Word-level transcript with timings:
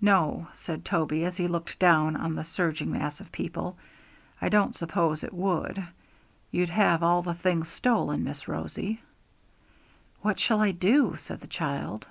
'No' 0.00 0.46
said 0.54 0.84
Toby, 0.84 1.24
as 1.24 1.38
he 1.38 1.48
looked 1.48 1.80
down 1.80 2.14
on 2.14 2.36
the 2.36 2.44
surging 2.44 2.92
mass 2.92 3.18
of 3.20 3.32
people, 3.32 3.76
'I 4.40 4.48
don't 4.50 4.76
suppose 4.76 5.24
it 5.24 5.34
would; 5.34 5.82
you'd 6.52 6.68
have 6.70 7.02
all 7.02 7.24
your 7.24 7.34
things 7.34 7.68
stolen, 7.68 8.22
Miss 8.22 8.46
Rosie.' 8.46 9.00
'What 10.22 10.38
shall 10.38 10.60
I 10.60 10.70
do?' 10.70 11.16
said 11.18 11.40
the 11.40 11.48
child. 11.48 12.06